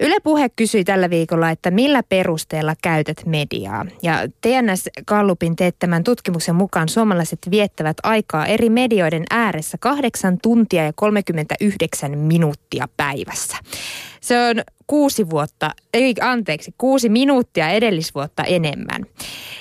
[0.00, 3.86] Yle Puhe kysyi tällä viikolla, että millä perusteella käytät mediaa.
[4.02, 10.92] Ja TNS Gallupin teettämän tutkimuksen mukaan suomalaiset viettävät aikaa eri medioiden ääressä 8 tuntia ja
[10.92, 13.56] 39 minuuttia päivässä.
[14.20, 14.56] Se on
[14.86, 19.06] kuusi vuotta, ei anteeksi, kuusi minuuttia edellisvuotta enemmän.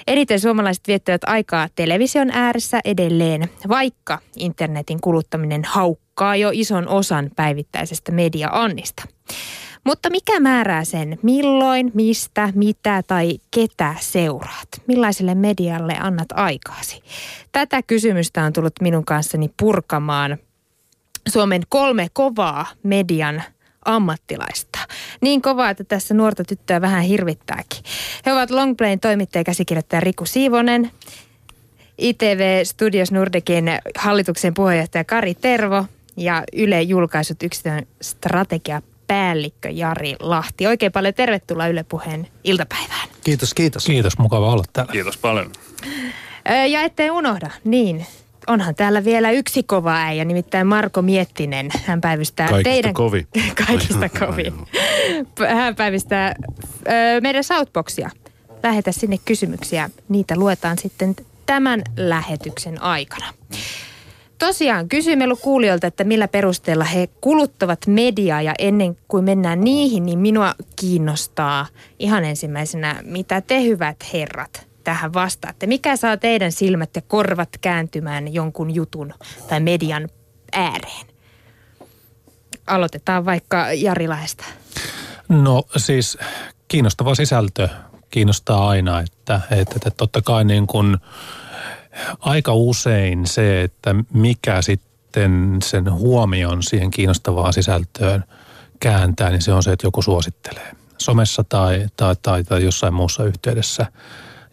[0.08, 8.12] Eniten suomalaiset viettävät aikaa television ääressä edelleen, vaikka internetin kuluttaminen haukkaa jo ison osan päivittäisestä
[8.12, 9.04] media-annista.
[9.88, 14.68] Mutta mikä määrää sen, milloin, mistä, mitä tai ketä seuraat?
[14.88, 17.04] Millaiselle medialle annat aikaasi?
[17.52, 20.38] Tätä kysymystä on tullut minun kanssani purkamaan
[21.30, 23.44] Suomen kolme kovaa median
[23.86, 24.80] ammattilaista.
[25.22, 27.84] Niin kovaa, että tässä nuorta tyttöä vähän hirvittääkin.
[28.26, 30.92] He ovat Longplayn toimittaja ja käsikirjoittaja Riku Siivonen,
[31.98, 33.66] ITV Studios Nordikin
[33.98, 35.86] hallituksen puheenjohtaja Kari Tervo
[36.18, 40.68] ja Yle julkaisut yksityinen strategia päällikkö Jari Lahti.
[40.68, 43.10] Oikein paljon tervetuloa Yle Puheen iltapäivään.
[43.24, 43.86] Kiitos, kiitos.
[43.86, 44.92] Kiitos, mukava olla täällä.
[44.92, 45.52] Kiitos paljon.
[46.70, 48.06] Ja ettei unohda, niin
[48.48, 51.70] onhan täällä vielä yksi kova äijä, nimittäin Marko Miettinen.
[51.86, 52.94] Hän päivystää Kaikista teidän...
[52.94, 53.28] kovi.
[53.68, 54.54] Kaikista kovin.
[55.50, 56.36] Hän päivystää
[56.88, 58.10] ö, meidän Southboxia.
[58.64, 59.90] Lähetä sinne kysymyksiä.
[60.10, 63.34] Niitä luetaan sitten tämän lähetyksen aikana.
[64.40, 70.20] Tosiaan kysyimme kuulijoilta, että millä perusteella he kuluttavat mediaa ja ennen kuin mennään niihin, niin
[70.20, 71.68] minua kiinnostaa
[72.00, 75.68] ihan ensimmäisenä, mitä te hyvät herrat tähän vastaatte.
[75.68, 79.14] Mikä saa teidän silmät ja korvat kääntymään jonkun jutun
[79.50, 80.10] tai median
[80.54, 81.08] ääreen?
[82.68, 84.46] Aloitetaan vaikka Jari Laesta.
[85.30, 86.18] No siis
[86.68, 87.70] kiinnostava sisältö
[88.10, 90.98] kiinnostaa aina, että, että, että totta kai niin kuin
[92.20, 98.24] aika usein se, että mikä sitten sen huomion siihen kiinnostavaan sisältöön
[98.80, 103.24] kääntää, niin se on se, että joku suosittelee somessa tai, tai, tai, tai jossain muussa
[103.24, 103.86] yhteydessä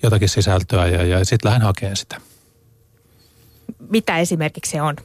[0.03, 2.21] jotakin sisältöä ja, ja sitten lähden hakemaan sitä.
[3.91, 4.97] Mitä esimerkiksi se on?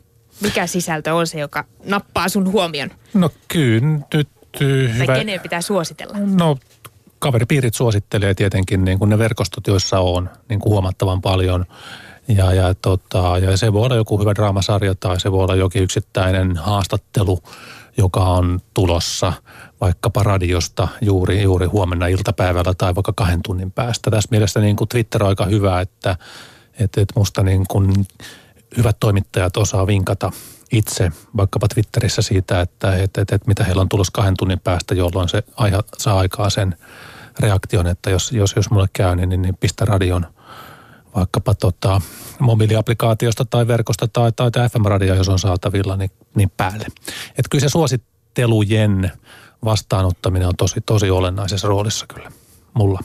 [0.42, 2.92] Mikä sisältö on se, joka nappaa sun huomion?
[3.14, 5.06] No kyllä nyt hyvä.
[5.06, 6.18] Tai kenen pitää suositella?
[6.18, 6.58] No
[7.20, 11.66] kaveripiirit suosittelee tietenkin niin kuin ne verkostot, joissa on niin kuin huomattavan paljon.
[12.38, 15.84] Ja, ja, tota, ja se voi olla joku hyvä draamasarja tai se voi olla jokin
[15.84, 17.40] yksittäinen haastattelu,
[17.98, 19.34] joka on tulossa
[19.82, 24.12] vaikkapa radiosta juuri, juuri huomenna iltapäivällä tai vaikka kahden tunnin päästä.
[24.12, 26.18] Tässä mielessä niin kuin Twitter on aika hyvä, että,
[26.80, 28.08] että, että musta niin kuin
[28.78, 30.32] hyvät toimittajat osaa vinkata
[30.72, 34.96] itse vaikkapa Twitterissä siitä, että, että, että, että mitä heillä on tulossa kahden tunnin päästä,
[34.96, 36.76] jolloin se aiha, saa aikaa sen
[37.40, 40.26] reaktion, että jos, jos, jos mulle käy, niin, niin, niin pistä radion
[41.16, 42.02] vaikkapa tota,
[42.40, 46.86] mobiiliaplikaatiosta tai verkosta tai, tai, tai FM-radio, jos on saatavilla, niin, niin päälle.
[47.30, 49.12] Että kyllä se suosittelujen
[49.66, 52.32] vastaanottaminen on tosi, tosi olennaisessa roolissa kyllä
[52.74, 53.00] mulla.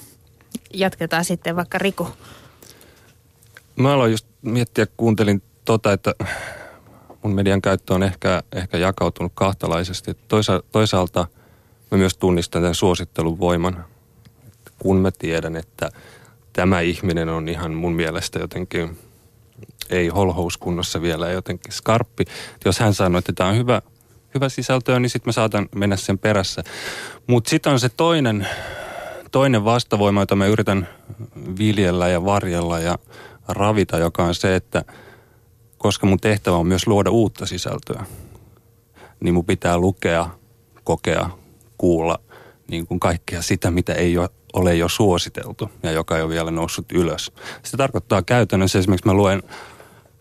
[0.75, 2.09] Jatketaan sitten vaikka Riku.
[3.77, 6.15] Mä aloin just miettiä, kuuntelin tota, että
[7.23, 10.17] mun median käyttö on ehkä, ehkä jakautunut kahtalaisesti.
[10.29, 11.27] Toisa, toisaalta
[11.91, 13.85] mä myös tunnistan tämän suosittelun voiman.
[14.79, 15.91] Kun mä tiedän, että
[16.55, 18.99] tämä ihminen on ihan mun mielestä jotenkin
[19.91, 22.25] ei holhouskunnossa vielä jotenkin skarppi.
[22.65, 23.83] Jos hän sanoo, että tämä on hyvä,
[24.35, 26.63] hyvä sisältöä, niin sitten mä saatan mennä sen perässä.
[27.27, 28.49] Mutta sitten on se toinen,
[29.31, 30.89] toinen vastavoima, jota mä yritän
[31.59, 32.99] viljellä ja varjella ja
[33.49, 34.85] ravita, joka on se, että
[35.79, 38.05] koska mun tehtävä on myös luoda uutta sisältöä,
[39.21, 40.31] niin mun pitää lukea,
[40.85, 41.31] kokea,
[41.79, 42.19] kuulla
[42.71, 44.15] niin kuin kaikkea sitä, mitä ei
[44.53, 47.33] ole jo suositeltu ja joka ei ole vielä noussut ylös.
[47.63, 49.43] Se tarkoittaa käytännössä esimerkiksi mä luen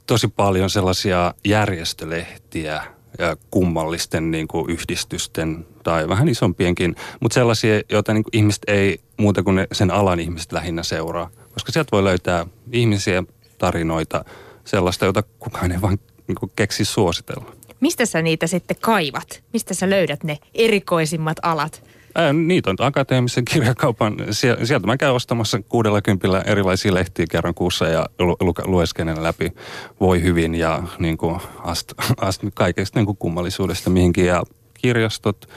[0.07, 2.83] tosi paljon sellaisia järjestölehtiä
[3.19, 8.99] ja kummallisten niin kuin yhdistysten tai vähän isompienkin, mutta sellaisia, joita niin kuin ihmiset ei
[9.17, 11.29] muuta kuin ne, sen alan ihmiset lähinnä seuraa.
[11.53, 13.23] Koska sieltä voi löytää ihmisiä,
[13.57, 14.25] tarinoita,
[14.65, 17.55] sellaista, jota kukaan ei vaan niin kuin keksi suositella.
[17.79, 19.43] Mistä sä niitä sitten kaivat?
[19.53, 21.83] Mistä sä löydät ne erikoisimmat alat?
[22.15, 24.15] Ää, niitä on akateemisen kirjakaupan.
[24.63, 29.53] Sieltä mä käyn ostamassa kuudella kympillä erilaisia lehtiä kerran kuussa ja lu- lu- lueskenen läpi
[29.99, 34.25] voi hyvin ja niin kuin ast, ast, kaikesta niin kuin kummallisuudesta mihinkin.
[34.25, 34.43] Ja
[34.73, 35.49] kirjastot,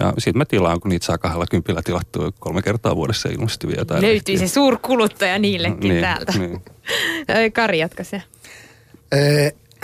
[0.00, 3.84] ja sitten mä tilaan, kun niitä saa kahdella kympillä tilattua kolme kertaa vuodessa ilmeisesti vielä.
[3.90, 4.38] Löytyy lehtiä.
[4.38, 6.32] se suurkuluttaja niillekin niin, täältä.
[6.38, 6.62] Niin.
[7.54, 8.22] Kari, jatka se.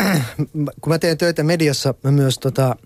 [0.80, 2.76] Kun mä teen töitä mediassa, mä myös tota,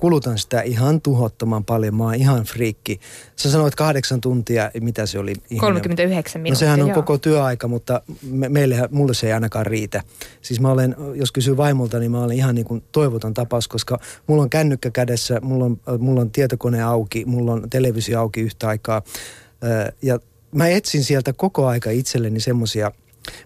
[0.00, 1.94] kulutan sitä ihan tuhottoman paljon.
[1.94, 3.00] Mä oon ihan friikki.
[3.36, 5.34] Sä sanoit kahdeksan tuntia, mitä se oli?
[5.58, 6.94] 39 minuuttia, No sehän on joo.
[6.94, 10.02] koko työaika, mutta me, meille, mulle se ei ainakaan riitä.
[10.42, 13.98] Siis mä olen, jos kysyy vaimolta, niin mä olen ihan niin kuin toivoton tapaus, koska
[14.26, 18.68] mulla on kännykkä kädessä, mulla on, mulla on tietokone auki, mulla on televisio auki yhtä
[18.68, 19.02] aikaa.
[19.64, 20.18] Ö, Ja
[20.54, 22.92] mä etsin sieltä koko aika itselleni semmoisia,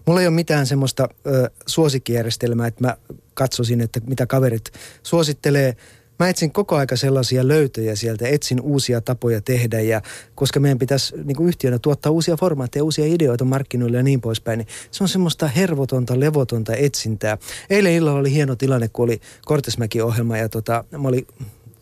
[0.05, 2.97] mulla ei ole mitään semmoista ö, suosikkijärjestelmää, että mä
[3.33, 4.71] katsoisin, että mitä kaverit
[5.03, 5.75] suosittelee.
[6.19, 10.01] Mä etsin koko aika sellaisia löytöjä sieltä, etsin uusia tapoja tehdä ja
[10.35, 14.57] koska meidän pitäisi niin kuin yhtiönä tuottaa uusia formaatteja, uusia ideoita markkinoille ja niin poispäin,
[14.57, 17.37] niin se on semmoista hervotonta, levotonta etsintää.
[17.69, 21.27] Eilen illalla oli hieno tilanne, kun oli Kortesmäki-ohjelma ja tota, mä olin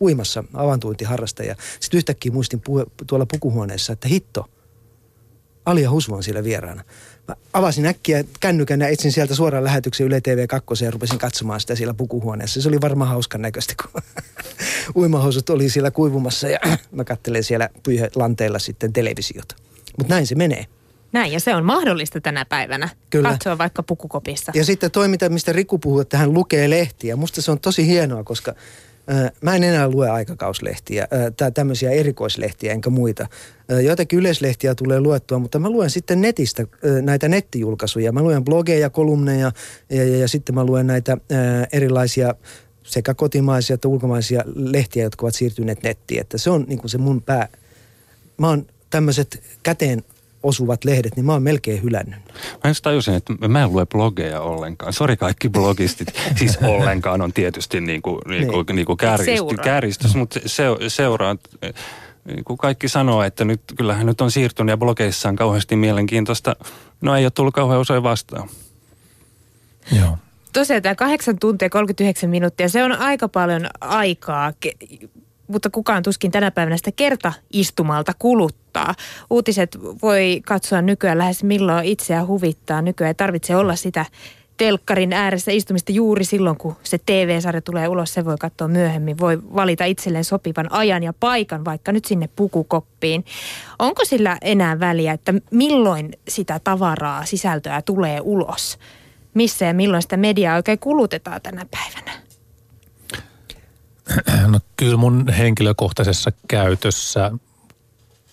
[0.00, 1.56] uimassa avantuintiharrastaja.
[1.80, 4.48] Sitten yhtäkkiä muistin puhe, tuolla pukuhuoneessa, että hitto,
[5.66, 6.84] Alia Husvo on siellä vieraana.
[7.28, 11.60] Mä avasin äkkiä kännykän ja etsin sieltä suoraan lähetyksen Yle TV 2 ja rupesin katsomaan
[11.60, 12.62] sitä siellä pukuhuoneessa.
[12.62, 14.02] Se oli varmaan hauskan näköistä, kun
[15.02, 16.58] uimahousut oli siellä kuivumassa ja
[16.92, 17.68] mä katselen siellä
[18.14, 19.56] lanteilla sitten televisiota.
[19.98, 20.66] Mutta näin se menee.
[21.12, 22.88] Näin, ja se on mahdollista tänä päivänä.
[23.10, 23.30] Kyllä.
[23.30, 24.52] Katsoa vaikka pukukopissa.
[24.54, 27.16] Ja sitten toi, mitä, mistä Riku puhuu, että hän lukee lehtiä.
[27.16, 28.54] Musta se on tosi hienoa, koska
[29.40, 33.26] mä en enää lue aikakauslehtiä, tai tämmöisiä erikoislehtiä enkä muita.
[33.84, 36.66] Joitakin yleislehtiä tulee luettua, mutta mä luen sitten netistä
[37.02, 38.12] näitä nettijulkaisuja.
[38.12, 39.52] Mä luen blogeja, kolumneja
[39.90, 41.18] ja, ja, ja sitten mä luen näitä
[41.72, 42.34] erilaisia
[42.82, 46.20] sekä kotimaisia että ulkomaisia lehtiä, jotka ovat siirtyneet nettiin.
[46.20, 47.48] Että se on niin kuin se mun pää.
[48.38, 50.02] Mä oon tämmöiset käteen
[50.44, 52.18] osuvat lehdet, niin mä oon melkein hylännyt.
[52.64, 54.92] Mä en tajusin, että mä en lue blogeja ollenkaan.
[54.92, 56.08] Sori kaikki blogistit.
[56.38, 59.64] Siis ollenkaan on tietysti niin kuin, niin kuin, niin kuin kärjistys, Seuraa.
[59.64, 61.36] kärjistys, mutta se, seuraa.
[62.24, 66.56] Niin kuin kaikki sanoo, että nyt, kyllähän nyt on siirtynyt ja blogeissa on kauheasti mielenkiintoista.
[67.00, 68.48] No ei ole tullut kauhean usein vastaan.
[69.98, 70.18] Joo.
[70.52, 74.52] Tosiaan tämä 8 tuntia 39 minuuttia, se on aika paljon aikaa,
[75.46, 78.94] mutta kukaan tuskin tänä päivänä sitä kertaistumalta kuluttaa.
[79.30, 82.82] Uutiset voi katsoa nykyään lähes milloin itseä huvittaa.
[82.82, 84.06] Nykyään ei tarvitse olla sitä
[84.56, 88.14] telkkarin ääressä istumista juuri silloin, kun se TV-sarja tulee ulos.
[88.14, 89.18] Se voi katsoa myöhemmin.
[89.18, 93.24] Voi valita itselleen sopivan ajan ja paikan, vaikka nyt sinne pukukoppiin.
[93.78, 98.78] Onko sillä enää väliä, että milloin sitä tavaraa, sisältöä tulee ulos?
[99.34, 102.24] Missä ja milloin sitä mediaa oikein kulutetaan tänä päivänä?
[104.46, 107.30] No kyllä mun henkilökohtaisessa käytössä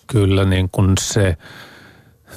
[0.06, 1.36] kyllä niin kuin se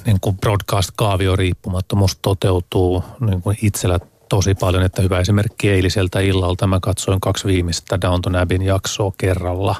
[0.06, 3.98] niin kuin broadcast-kaavio riippumattomuus toteutuu niin kuin itsellä
[4.28, 6.66] tosi paljon, että hyvä esimerkki eiliseltä illalta.
[6.66, 9.74] Mä katsoin kaksi viimeistä Downton Abbeyn jaksoa kerralla.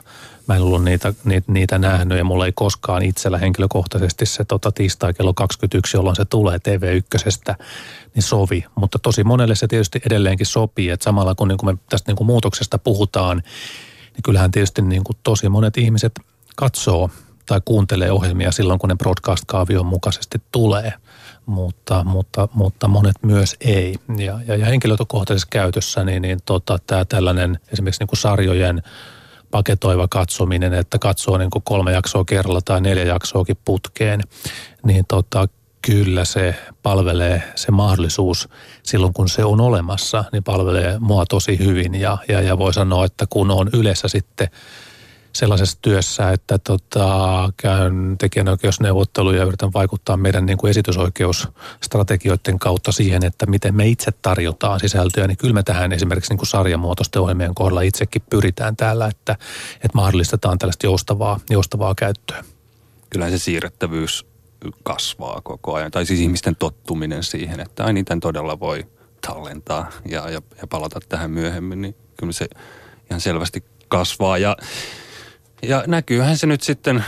[0.48, 4.72] Mä en ollut niitä, niitä, niitä nähnyt ja mulla ei koskaan itsellä henkilökohtaisesti se tota,
[4.72, 7.54] tiistai kello 21, jolloin se tulee TV1,
[8.14, 8.64] niin sovi.
[8.74, 12.16] Mutta tosi monelle se tietysti edelleenkin sopii, että samalla kun, niin kuin me tästä niin
[12.16, 13.36] kuin muutoksesta puhutaan,
[14.12, 16.20] niin kyllähän tietysti niin kuin tosi monet ihmiset
[16.56, 17.10] katsoo
[17.46, 20.92] tai kuuntelee ohjelmia silloin, kun ne broadcast-kaavion mukaisesti tulee,
[21.46, 23.94] mutta, mutta, mutta monet myös ei.
[24.18, 28.82] Ja, ja, ja henkilökohtaisessa käytössä niin, niin tota, tämä tällainen esimerkiksi niin kuin sarjojen
[29.50, 34.20] paketoiva katsominen, että katsoo niin kuin kolme jaksoa kerralla tai neljä jaksoakin putkeen,
[34.84, 35.48] niin tota,
[35.82, 38.48] kyllä se palvelee se mahdollisuus.
[38.82, 43.04] Silloin, kun se on olemassa, niin palvelee mua tosi hyvin ja, ja, ja voi sanoa,
[43.04, 44.48] että kun on yleensä sitten
[45.36, 53.24] sellaisessa työssä, että tota, käyn tekijänoikeusneuvotteluja ja yritän vaikuttaa meidän niin kuin esitysoikeusstrategioiden kautta siihen,
[53.24, 57.54] että miten me itse tarjotaan sisältöä, niin kyllä me tähän esimerkiksi niin kuin sarjamuotoisten ohjelmien
[57.54, 59.32] kohdalla itsekin pyritään täällä, että,
[59.74, 62.44] että mahdollistetaan tällaista joustavaa, joustavaa käyttöä.
[63.10, 64.26] Kyllähän se siirrettävyys
[64.82, 65.90] kasvaa koko ajan.
[65.90, 68.86] Tai siis ihmisten tottuminen siihen, että ai niitä todella voi
[69.26, 72.48] tallentaa ja, ja, ja palata tähän myöhemmin, niin kyllä se
[73.10, 74.38] ihan selvästi kasvaa.
[74.38, 74.56] Ja,
[75.62, 77.04] ja näkyyhän se nyt sitten,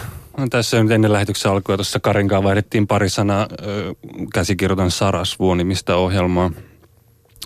[0.50, 3.48] tässä nyt ennen lähetyksen alkua tuossa Karinkaan vaihdettiin pari sanaa
[4.34, 6.50] käsikirjoitan Sarasvuo-nimistä ohjelmaa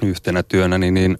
[0.02, 1.18] yhtenä työnä, niin, niin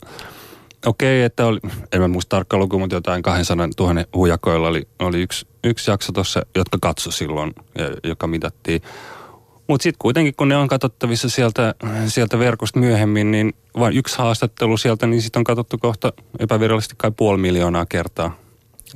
[0.87, 1.61] okei, että oli,
[1.93, 6.13] en mä muista tarkkaan lukua, mutta jotain 200 000 hujakoilla oli, oli yksi, yksi jakso
[6.13, 7.53] tuossa, jotka katso silloin,
[8.05, 8.83] joka mitattiin.
[9.69, 11.75] Mutta sitten kuitenkin, kun ne on katsottavissa sieltä,
[12.07, 17.11] sieltä verkosta myöhemmin, niin vain yksi haastattelu sieltä, niin sitten on katsottu kohta epävirallisesti kai
[17.11, 18.39] puoli miljoonaa kertaa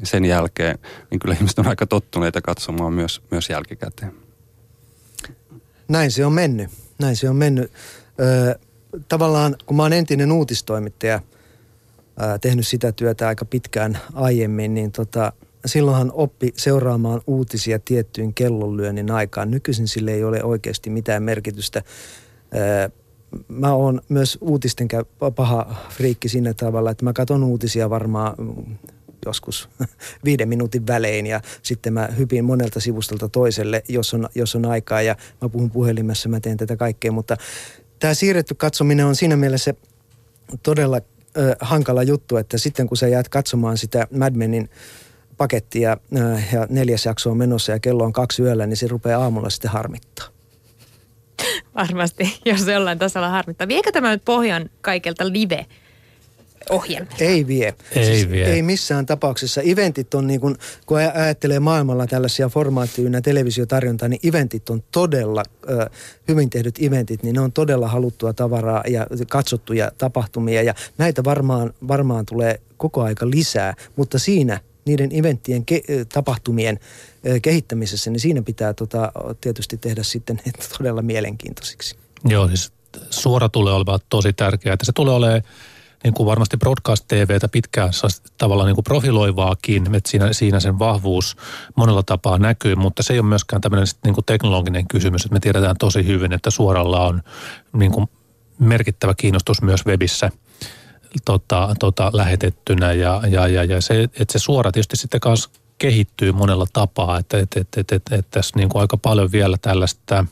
[0.03, 0.79] sen jälkeen.
[1.11, 4.13] Niin kyllä ihmiset on aika tottuneita katsomaan myös, myös jälkikäteen.
[5.89, 6.71] Näin se on mennyt.
[6.99, 7.73] Näin se on mennyt.
[8.21, 8.55] Öö,
[9.09, 11.21] tavallaan, kun mä oon entinen uutistoimittaja,
[12.19, 15.33] ää, tehnyt sitä työtä aika pitkään aiemmin, niin tota,
[15.67, 19.51] silloinhan oppi seuraamaan uutisia tiettyyn kellonlyönnin aikaan.
[19.51, 21.83] Nykyisin sille ei ole oikeasti mitään merkitystä.
[22.55, 22.89] Öö,
[23.49, 24.89] mä oon myös uutisten
[25.37, 28.35] paha friikki siinä tavalla, että mä katson uutisia varmaan
[29.27, 29.69] joskus
[30.25, 35.03] viiden minuutin välein ja sitten mä hypin monelta sivustolta toiselle, jos on, jos on aikaa
[35.03, 37.37] ja mä puhun puhelimessa, mä teen tätä kaikkea, mutta
[37.99, 39.75] tämä siirretty katsominen on siinä mielessä
[40.63, 41.01] todella
[41.37, 44.71] ö, hankala juttu, että sitten kun sä jäät katsomaan sitä Mad Menin
[45.37, 46.19] pakettia ö,
[46.53, 49.71] ja neljäs jakso on menossa ja kello on kaksi yöllä, niin se rupeaa aamulla sitten
[49.71, 50.29] harmittaa.
[51.75, 53.69] Varmasti, jos jollain tasolla harmittaa.
[53.69, 55.67] Viekö tämä nyt pohjan kaikelta live
[56.71, 57.17] ohjelmia?
[57.21, 57.75] Ei vie.
[57.93, 58.53] Ei siis vie.
[58.53, 59.63] Ei missään tapauksessa.
[59.63, 60.57] Eventit on niin kuin,
[60.87, 65.43] kun ajattelee maailmalla tällaisia formaattiina televisiotarjontaa, niin eventit on todella,
[66.29, 70.63] hyvin tehdyt eventit, niin ne on todella haluttua tavaraa ja katsottuja tapahtumia.
[70.63, 76.81] Ja näitä varmaan, varmaan tulee koko aika lisää, mutta siinä niiden eventtien ke- tapahtumien
[77.43, 80.41] kehittämisessä, niin siinä pitää tota, tietysti tehdä sitten
[80.79, 81.97] todella mielenkiintoisiksi.
[82.25, 82.73] Joo, siis
[83.11, 85.43] suora tulee olemaan tosi tärkeää, että se tulee olemaan
[86.07, 87.91] niin kuin varmasti broadcast-TVtä pitkään
[88.39, 91.37] tavalla niin kuin profiloivaakin, että siinä, siinä sen vahvuus
[91.77, 95.41] monella tapaa näkyy, mutta se ei ole myöskään tämmöinen niin kuin teknologinen kysymys, että me
[95.41, 97.23] tiedetään tosi hyvin, että suoralla on
[97.73, 98.07] niin kuin
[98.59, 100.31] merkittävä kiinnostus myös webissä
[101.25, 106.33] tota, tota, lähetettynä ja, ja, ja, ja se, että se suora tietysti sitten kanssa kehittyy
[106.33, 110.25] monella tapaa, että, että, että, että, että, että tässä niin kuin aika paljon vielä tällaista,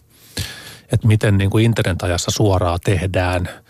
[0.92, 3.48] että miten niin kuin internetajassa suoraa tehdään–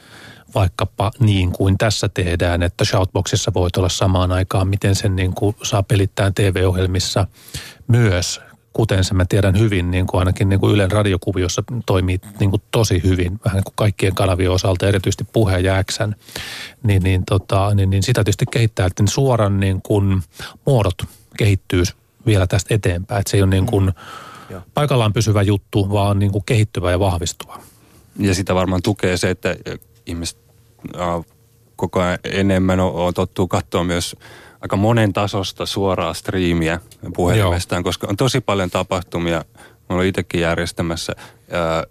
[0.54, 5.56] vaikkapa niin kuin tässä tehdään, että Shoutboxissa voi olla samaan aikaan, miten sen niin kuin
[5.62, 7.26] saa pelittää TV-ohjelmissa
[7.88, 8.40] myös,
[8.72, 12.62] kuten se mä tiedän hyvin, niin kuin ainakin niin kuin Ylen radiokuviossa toimii niin kuin
[12.70, 16.16] tosi hyvin, vähän niin kuin kaikkien kanavien osalta, erityisesti puhe ja äksän,
[16.82, 20.22] niin, niin, tota, niin, niin sitä tietysti kehittää, että suoran niin kuin
[20.66, 21.02] muodot
[21.38, 21.82] kehittyy
[22.26, 23.84] vielä tästä eteenpäin, että se ei ole niin kuin
[24.50, 24.62] mm.
[24.74, 27.60] paikallaan pysyvä juttu, vaan niin kuin kehittyvä ja vahvistuva.
[28.18, 29.56] Ja sitä varmaan tukee se, että
[30.06, 30.43] ihmiset
[31.76, 34.16] koko ajan enemmän on, tottuu katsoa myös
[34.60, 36.80] aika monen tasosta suoraa striimiä
[37.14, 37.84] puhelimestaan, Joo.
[37.84, 39.44] koska on tosi paljon tapahtumia.
[39.88, 41.12] Mä olen itsekin järjestämässä,
[41.50, 41.84] ää,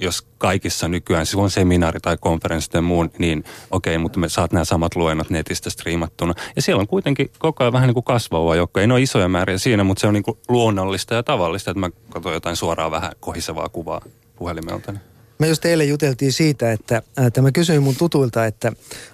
[0.00, 4.28] jos kaikissa nykyään, siis on seminaari tai konferenssi tai muun, niin okei, okay, mutta me
[4.28, 6.34] saat nämä samat luennot netistä striimattuna.
[6.56, 8.80] Ja siellä on kuitenkin koko ajan vähän niin kuin kasvava joukko.
[8.80, 11.90] Ei ole isoja määriä siinä, mutta se on niin kuin luonnollista ja tavallista, että mä
[12.10, 14.00] katson jotain suoraan vähän kohisevaa kuvaa
[14.36, 14.92] puhelimelta.
[15.40, 18.72] Me just eilen juteltiin siitä, että, että mä kysyin mun tutuilta, että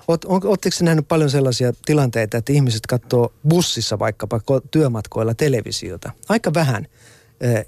[0.09, 4.40] ootteko nähnyt paljon sellaisia tilanteita, että ihmiset katsoo bussissa vaikkapa
[4.71, 6.12] työmatkoilla televisiota?
[6.28, 6.87] Aika vähän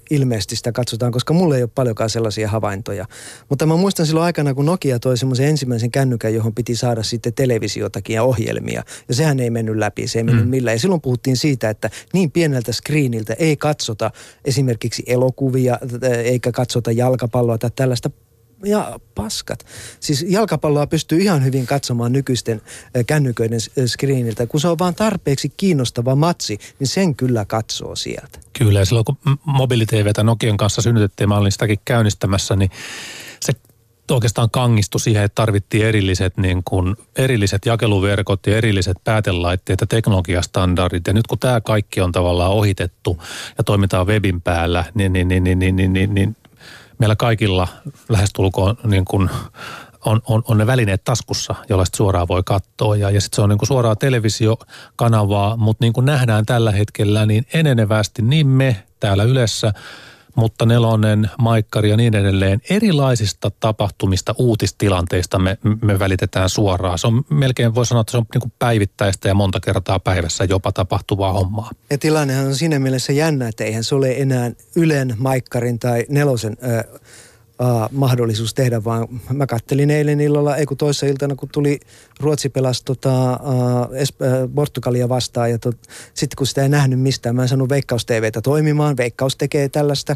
[0.09, 3.05] ilmeisesti sitä katsotaan, koska mulla ei ole paljonkaan sellaisia havaintoja.
[3.49, 7.33] Mutta mä muistan silloin aikana, kun Nokia toi semmoisen ensimmäisen kännykän, johon piti saada sitten
[7.33, 8.83] televisiotakin ja ohjelmia.
[9.07, 10.49] Ja sehän ei mennyt läpi, se ei mennyt mm.
[10.49, 10.75] millään.
[10.75, 14.11] Ja silloin puhuttiin siitä, että niin pieneltä screeniltä ei katsota
[14.45, 15.79] esimerkiksi elokuvia,
[16.23, 18.09] eikä katsota jalkapalloa tai tällaista
[18.65, 19.65] ja paskat.
[19.99, 22.61] Siis jalkapalloa pystyy ihan hyvin katsomaan nykyisten
[23.07, 24.47] kännyköiden screeniltä.
[24.47, 28.39] Kun se on vaan tarpeeksi kiinnostava matsi, niin sen kyllä katsoo sieltä.
[28.59, 32.71] Kyllä, ja silloin kun mobiili-TVtä Nokian kanssa synnytettiin, mä olin sitäkin käynnistämässä, niin
[33.39, 33.53] se
[34.11, 41.07] oikeastaan kangistui siihen, että tarvittiin erilliset, niin kuin, erilliset jakeluverkot ja erilliset päätelaitteet ja teknologiastandardit.
[41.07, 43.23] Ja nyt kun tämä kaikki on tavallaan ohitettu
[43.57, 46.35] ja toimitaan webin päällä, niin, niin, niin, niin, niin, niin, niin, niin
[46.99, 47.67] meillä kaikilla
[48.09, 49.29] lähestulkoon niin kuin
[50.05, 52.95] on, on, on ne välineet taskussa, joilla suoraan voi katsoa.
[52.95, 57.25] Ja, ja sitten se on niin kuin suoraa televisiokanavaa, mutta niin kuin nähdään tällä hetkellä,
[57.25, 59.73] niin enenevästi niin me täällä Ylessä–
[60.39, 62.61] mutta nelonen, maikkari ja niin edelleen.
[62.69, 66.99] Erilaisista tapahtumista, uutistilanteista me, me välitetään suoraan.
[66.99, 70.71] Se on melkein, voi sanoa, että se on niin päivittäistä ja monta kertaa päivässä jopa
[70.71, 71.71] tapahtuvaa hommaa.
[71.89, 76.57] Ja tilannehan on siinä mielessä jännä, että eihän se ole enää Ylen, maikkarin tai nelosen...
[76.63, 76.99] Ö,
[77.59, 81.79] uh, mahdollisuus tehdä, vaan mä kattelin eilen illalla, ei kun toissa iltana, kun tuli
[82.19, 85.57] Ruotsi pelasi tota, uh, Portugalia vastaan ja
[86.13, 90.15] sitten kun sitä ei nähnyt mistään, mä en saanut Veikkaus TVtä toimimaan, Veikkaus tekee tällaista,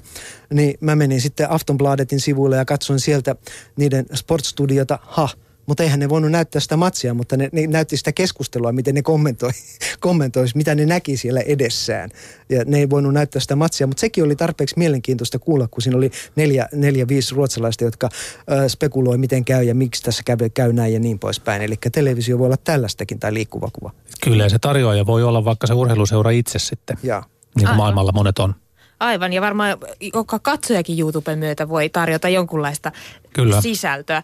[0.53, 3.35] niin mä menin sitten Aftonbladetin sivuille ja katsoin sieltä
[3.75, 5.29] niiden sportstudiota, ha,
[5.65, 9.01] mutta eihän ne voinut näyttää sitä matsia, mutta ne, ne näytti sitä keskustelua, miten ne
[9.01, 9.51] kommentoi,
[9.99, 12.09] kommentoisi, mitä ne näki siellä edessään.
[12.49, 15.97] Ja ne ei voinut näyttää sitä matsia, mutta sekin oli tarpeeksi mielenkiintoista kuulla, kun siinä
[15.97, 18.09] oli neljä, neljä viisi ruotsalaista, jotka
[18.51, 21.61] ö, spekuloi, miten käy ja miksi tässä käy, käy näin ja niin poispäin.
[21.61, 23.91] Eli televisio voi olla tällaistakin tai liikkuva kuva.
[24.23, 26.97] Kyllä, se tarjoaja voi olla vaikka se urheiluseura itse sitten.
[27.03, 27.23] Ja.
[27.55, 28.55] Niin kuin maailmalla monet on.
[29.03, 29.77] Aivan, ja varmaan
[30.13, 32.91] joka katsojakin YouTuben myötä voi tarjota jonkunlaista
[33.33, 33.61] Kyllä.
[33.61, 34.23] sisältöä.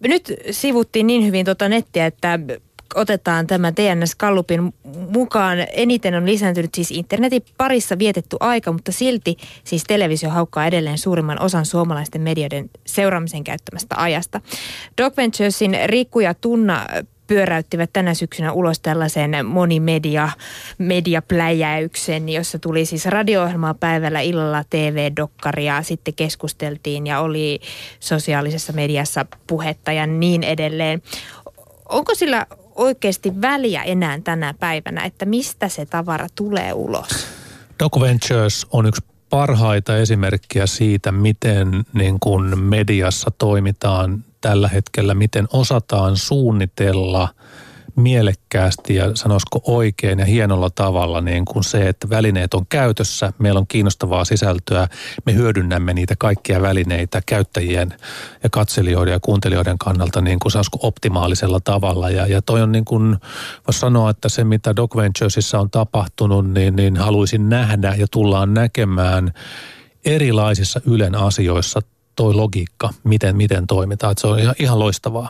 [0.00, 2.38] Nyt sivuttiin niin hyvin tuota nettiä, että
[2.94, 4.74] otetaan tämä TNS Kallupin
[5.10, 5.58] mukaan.
[5.72, 11.42] Eniten on lisääntynyt siis internetin parissa vietetty aika, mutta silti siis televisio haukkaa edelleen suurimman
[11.42, 14.40] osan suomalaisten medioiden seuraamisen käyttämästä ajasta.
[15.02, 16.86] Doc Venturesin Riku ja Tunna
[17.28, 20.28] pyöräyttivät tänä syksynä ulos tällaisen monimedia
[20.78, 27.60] mediapläjäyksen, jossa tuli siis radio-ohjelmaa päivällä, illalla TV-dokkaria, sitten keskusteltiin ja oli
[28.00, 31.02] sosiaalisessa mediassa puhetta ja niin edelleen.
[31.88, 37.26] Onko sillä oikeasti väliä enää tänä päivänä, että mistä se tavara tulee ulos?
[37.78, 45.48] Doc Ventures on yksi parhaita esimerkkejä siitä, miten niin kuin mediassa toimitaan tällä hetkellä, miten
[45.52, 47.28] osataan suunnitella–
[47.98, 53.58] mielekkäästi ja sanoisiko oikein ja hienolla tavalla niin kuin se, että välineet on käytössä, meillä
[53.58, 54.88] on kiinnostavaa sisältöä,
[55.26, 57.94] me hyödynnämme niitä kaikkia välineitä käyttäjien
[58.42, 62.10] ja katselijoiden ja kuuntelijoiden kannalta niin kuin sanoisiko optimaalisella tavalla.
[62.10, 63.16] Ja, ja toi on niin kuin,
[63.66, 68.54] voisi sanoa, että se mitä Doc Venturesissa on tapahtunut, niin, niin haluaisin nähdä ja tullaan
[68.54, 69.32] näkemään
[70.04, 71.80] erilaisissa Ylen asioissa
[72.18, 74.12] toi logiikka, miten, miten toimitaan.
[74.12, 75.28] Että se on ihan, ihan loistavaa.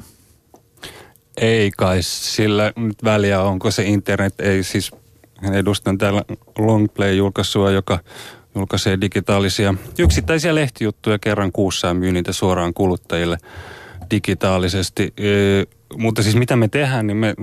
[1.36, 4.90] Ei kai sillä nyt väliä, onko se internet, ei siis
[5.52, 6.22] edustan täällä
[6.58, 7.98] Longplay-julkaisua, joka
[8.54, 13.38] julkaisee digitaalisia yksittäisiä lehtijuttuja kerran kuussa ja myy niitä suoraan kuluttajille
[14.10, 15.12] digitaalisesti.
[15.16, 15.30] E,
[15.98, 17.34] mutta siis mitä me tehdään, niin me,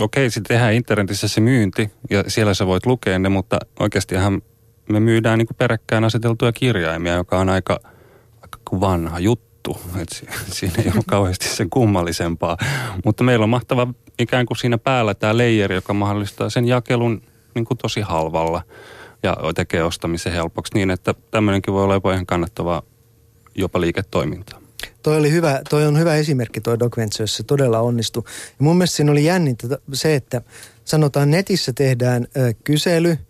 [0.00, 4.42] okei, okay, tehdään internetissä se myynti ja siellä sä voit lukea ne, mutta oikeastihan
[4.88, 7.80] me myydään niin peräkkään aseteltuja kirjaimia, joka on aika,
[8.66, 10.00] aika vanha juttu juttu.
[10.00, 10.08] Et
[10.56, 12.56] siinä ei ole kauheasti sen kummallisempaa.
[13.04, 13.86] Mutta meillä on mahtava
[14.18, 17.22] ikään kuin siinä päällä tämä leijeri, joka mahdollistaa sen jakelun
[17.54, 18.62] niin kuin tosi halvalla
[19.22, 22.82] ja tekee ostamisen helpoksi niin, että tämmöinenkin voi olla jopa ihan kannattavaa
[23.54, 24.60] jopa liiketoimintaa.
[25.02, 28.22] Toi, oli hyvä, toi on hyvä esimerkki toi Doc Ventures, se todella onnistui.
[28.26, 30.42] Ja mun mielestä siinä oli jännintä se, että
[30.84, 33.18] sanotaan netissä tehdään ö, kysely–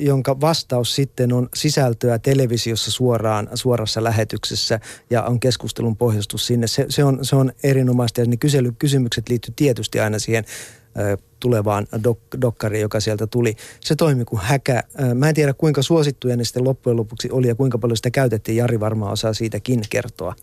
[0.00, 6.66] jonka vastaus sitten on sisältöä televisiossa suoraan, suorassa lähetyksessä ja on keskustelun pohjastus sinne.
[6.66, 10.44] Se, se, on, se on erinomaista ja ne kysely, kysymykset liittyy tietysti aina siihen
[10.98, 13.56] ö, tulevaan dok, dokkariin, joka sieltä tuli.
[13.80, 14.82] Se toimi kuin häkä.
[15.14, 18.56] Mä en tiedä kuinka suosittuja ne sitten loppujen lopuksi oli ja kuinka paljon sitä käytettiin.
[18.56, 20.34] Jari varmaan osaa siitäkin kertoa.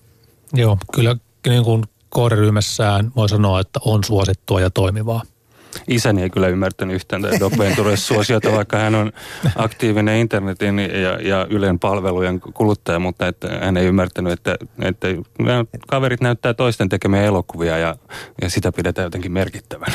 [0.54, 1.16] Joo, kyllä
[1.48, 5.22] niin kuin kohderyhmässään voi sanoa, että on suosittua ja toimivaa.
[5.88, 7.54] Isäni ei kyllä ymmärtänyt yhtään tätä Doc
[7.96, 9.12] suosiota, vaikka hän on
[9.56, 15.08] aktiivinen internetin ja, ja Ylen palvelujen kuluttaja, mutta että hän ei ymmärtänyt, että, että
[15.88, 17.96] kaverit näyttää toisten tekemiä elokuvia ja,
[18.42, 19.94] ja sitä pidetään jotenkin merkittävänä.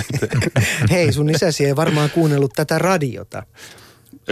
[0.90, 3.42] Hei, sun isäsi ei varmaan kuunnellut tätä radiota.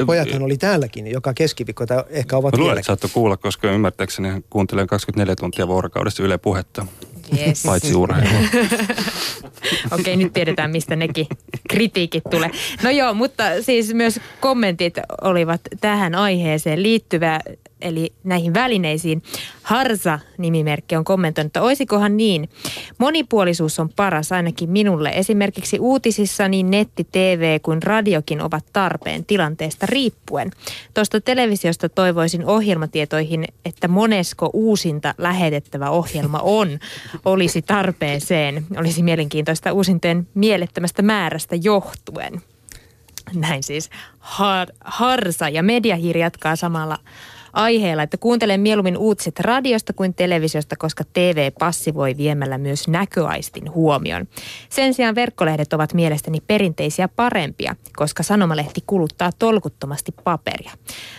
[0.06, 5.36] Pojathan oli täälläkin joka keskiviikko, tai ehkä ovat luulen, että kuulla, koska ymmärtääkseni kuuntelen 24
[5.36, 6.86] tuntia vuorokaudessa Yle puhetta.
[7.36, 7.62] Yes.
[7.66, 8.48] Paitsi urheilua.
[10.00, 11.26] Okei, nyt tiedetään, mistä nekin
[11.68, 12.50] kritiikit tulee.
[12.82, 17.40] No joo, mutta siis myös kommentit olivat tähän aiheeseen liittyvä
[17.80, 19.22] eli näihin välineisiin.
[19.62, 22.48] Harsa-nimimerkki on kommentoinut, että oisikohan niin.
[22.98, 25.10] Monipuolisuus on paras ainakin minulle.
[25.14, 30.50] Esimerkiksi uutisissa niin netti, TV kuin radiokin ovat tarpeen tilanteesta riippuen.
[30.94, 36.78] Tuosta televisiosta toivoisin ohjelmatietoihin, että monesko uusinta lähetettävä ohjelma on,
[37.24, 38.66] olisi tarpeeseen.
[38.76, 42.42] Olisi mielenkiintoista uusintojen mielettömästä määrästä johtuen.
[43.34, 46.98] Näin siis har, Harsa ja Mediahiiri jatkaa samalla
[47.52, 54.28] aiheella, että kuuntelen mieluummin uutiset radiosta kuin televisiosta, koska TV passivoi viemällä myös näköaistin huomion.
[54.68, 60.72] Sen sijaan verkkolehdet ovat mielestäni perinteisiä parempia, koska sanomalehti kuluttaa tolkuttomasti paperia.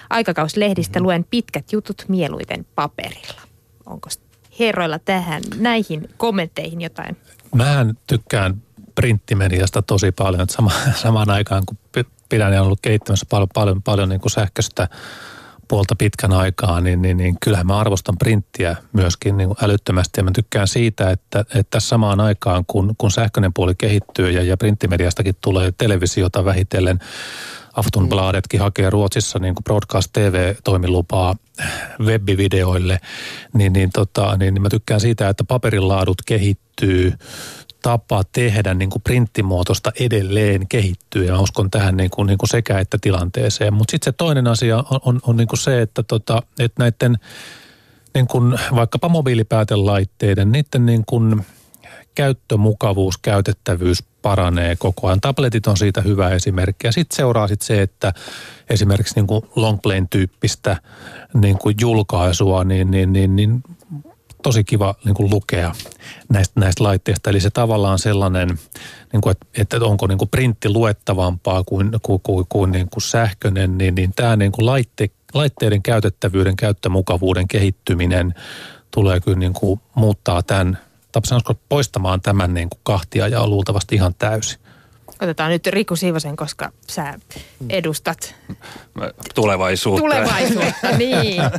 [0.10, 3.42] Aikakauslehdistä luen pitkät jutut mieluiten paperilla.
[3.86, 4.10] Onko
[4.60, 7.18] herroilla tähän näihin kommentteihin jotain?
[7.56, 8.62] Mähän tykkään
[8.96, 10.50] printtimediasta tosi paljon.
[10.50, 10.72] Sama,
[11.04, 11.78] samaan aikaan kun
[12.30, 14.88] pidän ja ollut kehittämässä paljon, paljon, paljon niin kuin sähköistä
[15.70, 20.20] puolta pitkän aikaa, niin, niin, niin kyllähän mä arvostan printtiä myöskin niin älyttömästi.
[20.20, 24.58] Ja mä tykkään siitä, että, että samaan aikaan, kun, kun sähköinen puoli kehittyy ja, ja
[24.58, 27.00] printtimediastakin tulee televisiota vähitellen,
[27.74, 31.36] Aftonbladetkin hakee Ruotsissa niin kuin broadcast TV-toimilupaa
[32.00, 33.00] webbivideoille,
[33.54, 37.14] niin, niin, tota, niin, niin mä tykkään siitä, että paperilaadut kehittyy
[37.82, 42.80] tapa tehdä niin kuin printtimuotoista edelleen kehittyy ja uskon tähän niin kuin, niin kuin sekä
[42.80, 43.74] että tilanteeseen.
[43.74, 47.18] Mutta sitten se toinen asia on, on, on niin kuin se, että, tota, että näiden
[48.14, 51.46] niin kuin vaikkapa mobiilipäätelaitteiden, niiden niin kuin
[52.16, 55.22] käyttömukavuus, käytettävyys paranee koko ajan.
[55.22, 56.88] Tabletit on siitä hyvä esimerkki.
[56.88, 58.14] Ja sitten seuraa sit se, että
[58.70, 60.78] esimerkiksi niin kuin longplain-tyyppistä
[61.34, 63.64] niin kuin julkaisua, niin, niin, niin, niin
[64.44, 65.72] tosi kiva niin kuin lukea
[66.30, 67.30] näistä, näistä laitteista.
[67.30, 68.60] Eli se tavallaan sellainen,
[69.14, 73.04] niin kuin, että, että onko niin kuin printti luettavampaa kuin, kuin, kuin, kuin, niin kuin
[73.04, 78.34] sähköinen, niin, niin tämä niin kuin laitte, laitteiden käytettävyyden, käyttömukavuuden kehittyminen
[78.92, 80.78] tulee kyllä niin kuin muuttaa tämän
[81.12, 84.59] tai poistamaan tämän niin kuin kahtia ja luultavasti ihan täysin.
[85.22, 87.20] Otetaan nyt Riku Siivosen, koska sä
[87.70, 88.36] edustat
[89.36, 90.02] tulevaisuutta.
[90.02, 91.42] Tulevaisuutta, niin.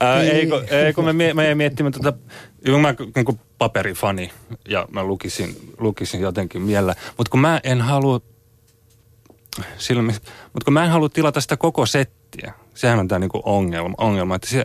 [0.00, 4.32] Ää, ei, kun, ei, kun me, me miettimme tätä, tota, mä niin kuin paperifani
[4.68, 8.20] ja mä lukisin, lukisin jotenkin miellä, mutta kun mä en halua,
[9.78, 13.94] silloin, mutta kun mä en halua tilata sitä koko settiä, sehän on tämä niinku ongelma,
[13.98, 14.64] ongelma, että se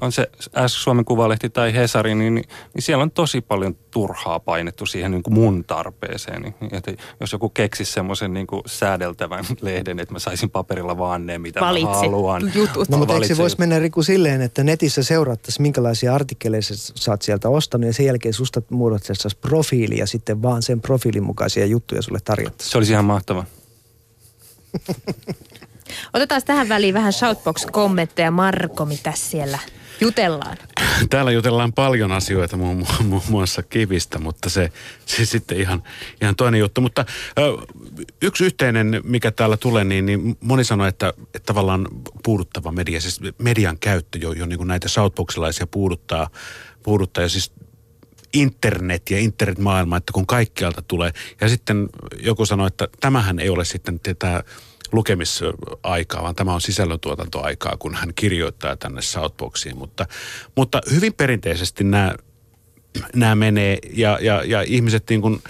[0.00, 0.30] on se
[0.66, 5.22] S-Suomen Kuvalehti tai Hesari, niin, niin, niin siellä on tosi paljon turhaa painettu siihen niin
[5.22, 6.42] kuin mun tarpeeseen.
[6.42, 11.26] Niin, että jos joku keksisi semmoisen niin kuin säädeltävän lehden, että mä saisin paperilla vaan
[11.26, 12.52] ne, mitä Valitsi mä haluan.
[12.54, 12.88] jutut.
[12.88, 17.22] No, mutta eikö se voisi mennä Riku silleen, että netissä seurattaisiin, minkälaisia artikkeleja sä oot
[17.22, 22.02] sieltä ostanut ja sen jälkeen susta muodostettaisiin profiili ja sitten vaan sen profiilin mukaisia juttuja
[22.02, 22.72] sulle tarjottaisiin.
[22.72, 23.44] Se olisi ihan mahtava.
[26.14, 28.30] Otetaan tähän väliin vähän Shoutbox-kommentteja.
[28.30, 29.58] Marko, mitä siellä
[30.00, 30.56] jutellaan?
[31.10, 34.72] Täällä jutellaan paljon asioita, muun, muun muassa kivistä, mutta se,
[35.06, 35.82] se sitten ihan,
[36.22, 36.80] ihan toinen juttu.
[36.80, 37.04] Mutta
[37.38, 37.42] ö,
[38.22, 41.88] yksi yhteinen, mikä täällä tulee, niin, niin moni sanoi, että, että tavallaan
[42.24, 46.30] puuduttava media, siis median käyttö jo, jo niin kuin näitä shoutboxilaisia puuduttaa,
[46.82, 47.52] puuduttaa ja siis
[48.32, 51.10] internet ja internetmaailma, että kun kaikkialta tulee.
[51.40, 51.88] Ja sitten
[52.22, 54.44] joku sanoi, että tämähän ei ole sitten tätä
[54.92, 59.78] lukemisaikaa, vaan tämä on sisällöntuotantoaikaa, kun hän kirjoittaa tänne Southboxiin.
[59.78, 60.06] Mutta,
[60.56, 62.14] mutta hyvin perinteisesti nämä,
[63.14, 65.42] nämä menee ja, ja, ja ihmiset niin kuin,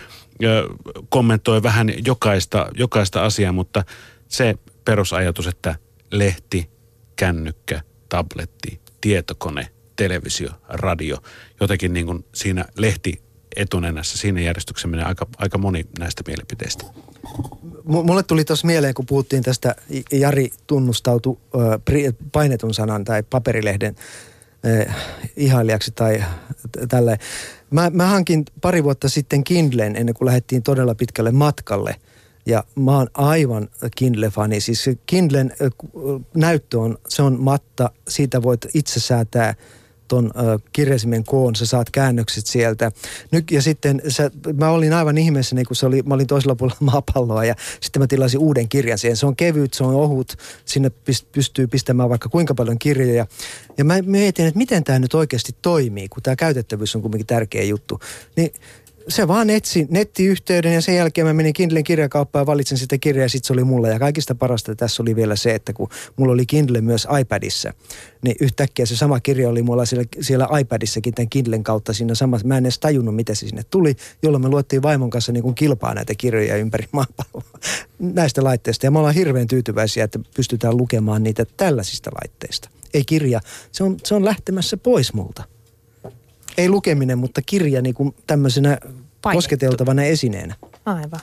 [1.09, 3.85] kommentoi vähän jokaista, jokaista asiaa, mutta
[4.29, 5.77] se perusajatus, että
[6.11, 6.71] lehti,
[7.17, 9.69] kännykkä, tabletti, tietokone,
[10.01, 11.19] televisio, radio,
[11.61, 13.23] jotenkin niin kuin siinä lehti
[13.57, 16.85] etunenässä, siinä järjestyksessä menee aika, aika moni näistä mielipiteistä.
[17.85, 19.75] Mulle tuli tuossa mieleen, kun puhuttiin tästä,
[20.13, 21.41] Jari tunnustautu
[22.33, 23.95] painetun sanan tai paperilehden
[25.37, 26.25] ihailijaksi tai
[26.89, 27.17] tällä.
[27.71, 31.97] Mä, mä hankin pari vuotta sitten Kindlen ennen kuin lähdettiin todella pitkälle matkalle.
[32.47, 34.61] Ja mä oon aivan Kindle-fani.
[34.61, 35.53] Siis Kindlen
[36.35, 39.55] näyttö on, se on matta, siitä voit itse säätää–
[40.11, 40.31] ton
[40.73, 42.93] kirjasimen koon, sä saat käännökset sieltä.
[43.31, 46.79] Nyt, ja sitten sä, mä olin aivan ihmeessä, kun se oli, mä olin toisella puolella
[46.93, 49.17] maapalloa ja sitten mä tilasin uuden kirjan siihen.
[49.17, 50.91] Se on kevyt, se on ohut, sinne
[51.33, 53.27] pystyy pistämään vaikka kuinka paljon kirjoja.
[53.79, 57.63] Ja mä mietin, että miten tämä nyt oikeasti toimii, kun tämä käytettävyys on kuitenkin tärkeä
[57.63, 58.01] juttu.
[58.37, 58.53] Niin
[59.09, 63.25] se vaan etsi nettiyhteyden ja sen jälkeen mä menin Kindlen kirjakauppaan ja valitsin sitä kirjaa
[63.25, 63.89] ja sitten se oli mulla.
[63.89, 67.73] Ja kaikista parasta tässä oli vielä se, että kun mulla oli Kindle myös iPadissa,
[68.23, 72.47] niin yhtäkkiä se sama kirja oli mulla siellä, siellä iPadissakin tämän Kindlen kautta siinä samassa.
[72.47, 75.55] Mä en edes tajunnut, mitä se sinne tuli, jolloin me luettiin vaimon kanssa niin kuin
[75.55, 77.59] kilpaa näitä kirjoja ympäri maapalloa
[77.99, 78.87] näistä laitteista.
[78.87, 82.71] Ja me ollaan hirveän tyytyväisiä, että pystytään lukemaan niitä tällaisista laitteista.
[82.95, 83.41] Ei kirja,
[83.73, 85.45] se on, se on lähtemässä pois multa
[86.61, 88.79] ei lukeminen, mutta kirja niin kuin tämmöisenä
[89.23, 89.37] Painettu.
[89.37, 90.55] kosketeltavana esineenä.
[90.87, 91.21] Aivan.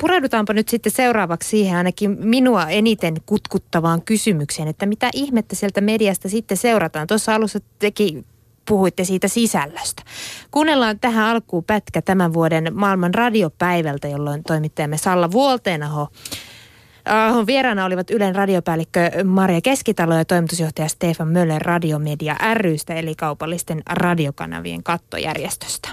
[0.00, 6.28] Pureudutaanpa nyt sitten seuraavaksi siihen ainakin minua eniten kutkuttavaan kysymykseen, että mitä ihmettä sieltä mediasta
[6.28, 7.06] sitten seurataan.
[7.06, 8.24] Tuossa alussa teki
[8.68, 10.02] puhuitte siitä sisällöstä.
[10.50, 16.08] Kuunnellaan tähän alkuun pätkä tämän vuoden maailman radiopäivältä, jolloin toimittajamme Salla Vuolteenaho
[17.08, 23.82] Ahon vieraana olivat Ylen radiopäällikkö Maria Keskitalo ja toimitusjohtaja Stefan Möller Radiomedia rystä eli kaupallisten
[23.90, 25.88] radiokanavien kattojärjestöstä.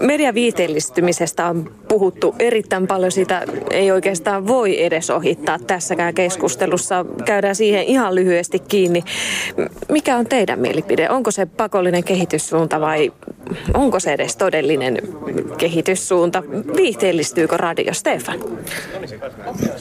[0.00, 3.12] Mediaviiteellistymisestä on puhuttu erittäin paljon.
[3.12, 7.04] Sitä ei oikeastaan voi edes ohittaa tässäkään keskustelussa.
[7.24, 9.02] Käydään siihen ihan lyhyesti kiinni.
[9.88, 11.10] Mikä on teidän mielipide?
[11.10, 13.12] Onko se pakollinen kehityssuunta vai
[13.74, 14.98] onko se edes todellinen
[15.58, 16.42] kehityssuunta?
[16.76, 18.40] Viihteellistyykö radio, Stefan?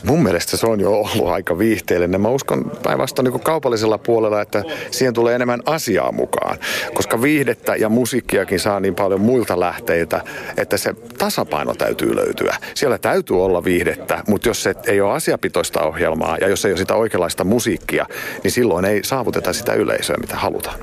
[0.04, 2.22] Mun mielestä se on jo ollut aika viihteellinen.
[2.22, 6.58] Mä uskon päinvastoin niin kaupallisella puolella, että siihen tulee enemmän asiaa mukaan.
[6.94, 10.22] Koska viihdettä ja musiikkiakin saa niin paljon muilta lähteiltä,
[10.58, 12.56] että se tasapaino täytyy löytyä.
[12.74, 16.78] Siellä täytyy olla viihdettä, mutta jos se ei ole asiapitoista ohjelmaa ja jos ei ole
[16.78, 18.06] sitä oikeanlaista musiikkia,
[18.44, 20.80] niin silloin ei saavuteta sitä yleisöä, mitä halutaan.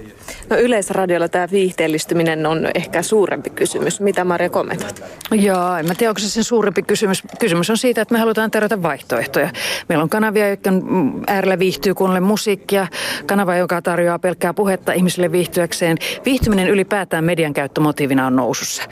[0.51, 4.01] No yleisradiolla tämä viihteellistyminen on ehkä suurempi kysymys.
[4.01, 5.03] Mitä Maria kommentoit?
[5.31, 7.23] Joo, en mä tiedä, onko se sen suurempi kysymys.
[7.41, 9.51] Kysymys on siitä, että me halutaan tarjota vaihtoehtoja.
[9.89, 10.71] Meillä on kanavia, jotka
[11.27, 12.87] äärellä viihtyy kuunnelle musiikkia.
[13.27, 15.99] Kanava, joka tarjoaa pelkkää puhetta ihmisille viihtyäkseen.
[16.25, 18.83] Viihtyminen ylipäätään median käyttömotiivina on nousussa.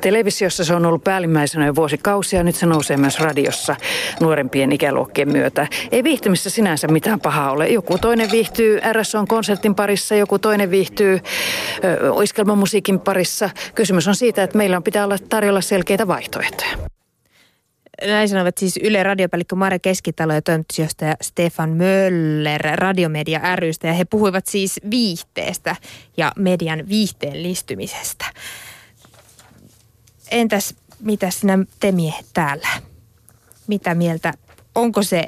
[0.00, 3.76] Televisiossa se on ollut päällimmäisenä jo vuosikausia, nyt se nousee myös radiossa
[4.20, 5.66] nuorempien ikäluokkien myötä.
[5.92, 7.68] Ei viihtymissä sinänsä mitään pahaa ole.
[7.68, 11.20] Joku toinen viihtyy RSO-konsertin parissa, joku toinen viihtyy
[12.10, 13.27] oiskelmamusiikin parissa.
[13.74, 16.78] Kysymys on siitä, että meillä pitää olla tarjolla selkeitä vaihtoehtoja.
[18.06, 23.86] näin sanovat siis Yle radiopäällikkö Mare Keskitalo ja toimitusjohtaja Stefan Möller Radiomedia rystä.
[23.86, 25.76] Ja he puhuivat siis viihteestä
[26.16, 28.24] ja median viihteellistymisestä.
[30.30, 32.68] Entäs mitä sinä te miehet täällä?
[33.66, 34.34] Mitä mieltä,
[34.74, 35.26] onko se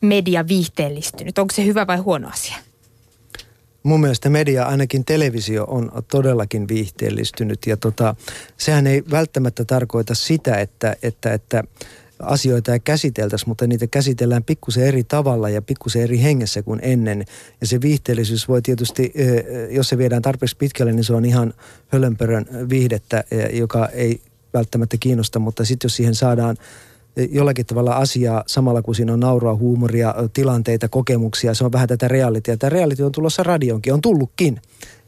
[0.00, 1.38] media viihteellistynyt?
[1.38, 2.56] Onko se hyvä vai huono asia?
[3.86, 7.66] Mun mielestä media, ainakin televisio, on todellakin viihteellistynyt.
[7.66, 8.14] Ja tota,
[8.56, 11.64] sehän ei välttämättä tarkoita sitä, että, että, että
[12.18, 17.24] asioita ei käsiteltäisi, mutta niitä käsitellään pikkusen eri tavalla ja pikkusen eri hengessä kuin ennen.
[17.60, 19.12] Ja se viihteellisyys voi tietysti,
[19.70, 21.54] jos se viedään tarpeeksi pitkälle, niin se on ihan
[21.88, 24.20] hölönpörön viihdettä, joka ei
[24.54, 26.56] välttämättä kiinnosta, mutta sitten jos siihen saadaan
[27.30, 31.54] jollakin tavalla asiaa samalla kun siinä on nauraa, huumoria, tilanteita, kokemuksia.
[31.54, 32.56] Se on vähän tätä realitia.
[32.56, 34.60] Tämä reality on tulossa radionkin, on tullutkin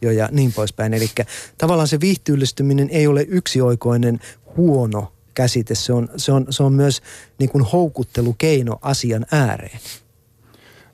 [0.02, 0.94] jo ja niin poispäin.
[0.94, 1.10] Eli
[1.58, 4.20] tavallaan se viihtyylistyminen ei ole yksioikoinen
[4.56, 5.74] huono käsite.
[5.74, 7.02] Se on, se on, se on myös
[7.38, 9.80] niin kuin houkuttelukeino asian ääreen.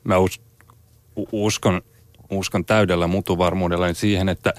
[0.03, 0.41] Mä us,
[1.31, 1.81] uskon,
[2.31, 4.53] uskon täydellä mutuvarmuudella siihen, että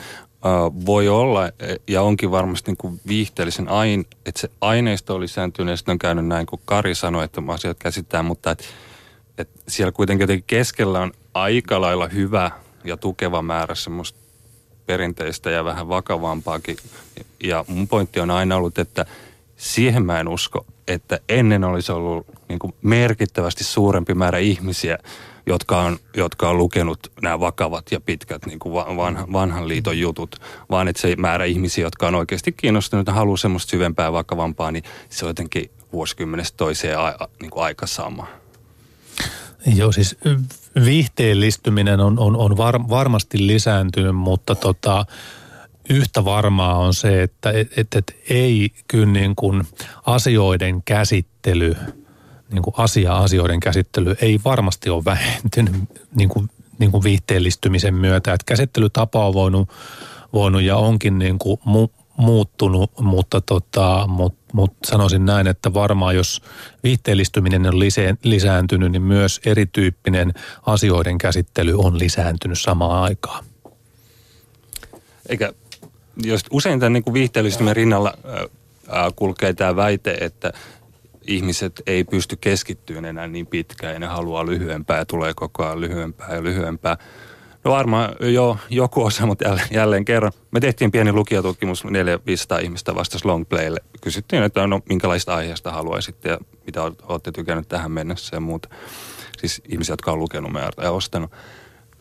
[0.86, 1.50] voi olla
[1.88, 6.26] ja onkin varmasti niin viihteellisen ain, että se aineisto oli lisääntynyt ja sitten on käynyt
[6.26, 8.64] näin kuin Kari sanoi, että asiat käsittää, mutta että,
[9.38, 12.50] että siellä kuitenkin keskellä on aika lailla hyvä
[12.84, 14.18] ja tukeva määrä semmoista
[14.86, 16.76] perinteistä ja vähän vakavampaakin.
[17.44, 19.06] Ja mun pointti on aina ollut, että
[19.56, 24.98] siihen mä en usko, että ennen olisi ollut niin merkittävästi suurempi määrä ihmisiä,
[25.46, 30.36] jotka on, jotka on lukenut nämä vakavat ja pitkät niin kuin vanhan, vanhan liiton jutut,
[30.70, 34.72] vaan että se määrä ihmisiä, jotka on oikeasti kiinnostuneita ja haluaa semmoista syvempää ja vakavampaa,
[34.72, 38.26] niin se on jotenkin vuosikymmenestä toiseen a, niin kuin aika sama.
[39.74, 40.16] Joo, siis
[40.84, 45.06] viihteellistyminen on, on, on var, varmasti lisääntynyt, mutta tota,
[45.90, 49.64] yhtä varmaa on se, että et, et, et ei kyllä niin kuin
[50.06, 51.76] asioiden käsittely–
[52.52, 55.74] niin kuin asia-asioiden käsittely ei varmasti ole vähentynyt
[56.14, 58.32] niin kuin, niin kuin viihteellistymisen myötä.
[58.32, 59.68] Että käsittelytapa on voinut,
[60.32, 66.16] voinut ja onkin niin kuin mu, muuttunut, mutta tota, mut, mut sanoisin näin, että varmaan
[66.16, 66.42] jos
[66.82, 67.80] viihteellistyminen on
[68.22, 70.34] lisääntynyt, niin myös erityyppinen
[70.66, 73.44] asioiden käsittely on lisääntynyt samaan aikaan.
[75.28, 75.52] Eikä,
[76.24, 78.14] jos usein tämän niin kuin viihteellistymisen rinnalla
[79.16, 80.52] kulkee tämä väite, että
[81.26, 85.80] ihmiset ei pysty keskittymään enää niin pitkään ja ne haluaa lyhyempää ja tulee koko ajan
[85.80, 86.96] lyhyempää ja lyhyempää.
[87.64, 90.32] No varmaan jo joku osa, mutta jälleen, jälleen kerran.
[90.50, 93.80] Me tehtiin pieni lukijatutkimus, 400 ihmistä vastasi longplaylle.
[94.00, 98.68] Kysyttiin, että no, minkälaista aiheesta haluaisitte ja mitä olette tykännyt tähän mennessä ja muuta.
[99.38, 101.30] Siis ihmisiä, jotka on lukenut meiltä ja ostanut.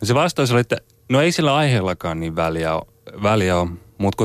[0.01, 0.77] Ja se vastaus oli, että
[1.09, 2.85] no ei sillä aiheellakaan niin väliä ole,
[3.23, 4.23] väliä ole mutta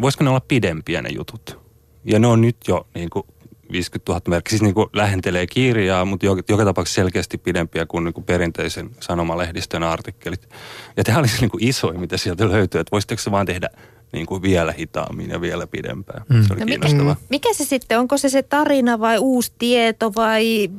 [0.00, 1.58] voisiko ne olla pidempiä ne jutut?
[2.04, 3.26] Ja ne on nyt jo niin kuin
[3.72, 8.04] 50 000 merkkiä, siis niin kuin lähentelee kirjaa, mutta joka, joka tapauksessa selkeästi pidempiä kuin,
[8.04, 10.48] niin kuin perinteisen sanomalehdistön artikkelit.
[10.96, 13.68] Ja tämä olisi niin kuin isoin, mitä sieltä löytyy, että voisitteko se vaan tehdä
[14.12, 16.22] niin kuin vielä hitaammin ja vielä pidempään.
[16.28, 16.42] Mm.
[16.42, 17.14] Se oli no kiinnostavaa.
[17.14, 20.70] Mikä, mikä se sitten, onko se se tarina vai uusi tieto vai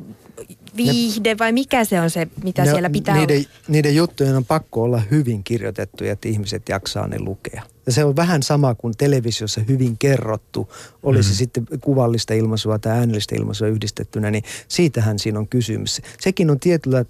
[0.78, 3.48] viihde vai mikä se on se, mitä ne, siellä pitää niiden, olla?
[3.68, 7.64] Niiden juttujen on pakko olla hyvin kirjoitettuja, että ihmiset jaksaa ne lukea.
[7.86, 10.70] Ja se on vähän sama kuin televisiossa hyvin kerrottu,
[11.04, 11.36] olisi mm.
[11.36, 16.02] sitten kuvallista ilmaisua tai äänellistä ilmaisua yhdistettynä, niin siitähän siinä on kysymys.
[16.20, 17.06] Sekin on tietyllä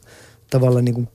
[0.50, 1.08] tavalla niin kuin,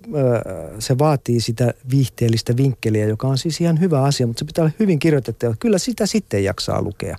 [0.79, 4.75] se vaatii sitä viihteellistä vinkkeliä, joka on siis ihan hyvä asia, mutta se pitää olla
[4.79, 5.47] hyvin kirjoitettu.
[5.59, 7.17] Kyllä sitä sitten jaksaa lukea.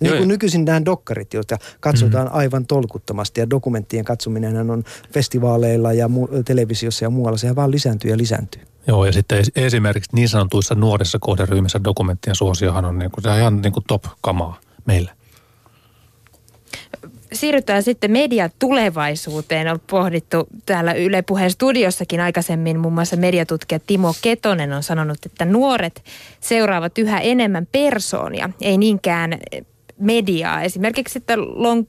[0.00, 2.38] Niin kuin nykyisin nämä dokkarit, joita katsotaan mm-hmm.
[2.38, 8.10] aivan tolkuttomasti ja dokumenttien katsominen on festivaaleilla ja mu- televisiossa ja muualla, sehän vaan lisääntyy
[8.10, 8.62] ja lisääntyy.
[8.86, 13.38] Joo, ja sitten esimerkiksi niin sanotuissa nuorissa kohderyhmissä dokumenttien suosiohan on niin kuin, se on
[13.38, 15.10] ihan niin kuin top-kamaa meille.
[17.32, 19.68] Siirrytään sitten media tulevaisuuteen.
[19.68, 22.78] On pohdittu täällä Yle Puheen studiossakin aikaisemmin.
[22.80, 26.04] Muun muassa mediatutkija Timo Ketonen on sanonut, että nuoret
[26.40, 29.38] seuraavat yhä enemmän persoonia, ei niinkään
[30.00, 30.62] mediaa.
[30.62, 31.86] Esimerkiksi, että long,